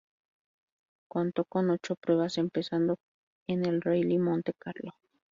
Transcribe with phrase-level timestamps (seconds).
[1.07, 2.97] Contó con ocho pruebas, empezando
[3.47, 4.93] en el Rallye Monte Carlo.